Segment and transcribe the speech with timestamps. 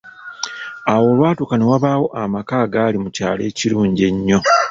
[0.91, 4.39] Awo olwatuka ne wabaawo amaka agaali mu kyalo ekirungi ennyo.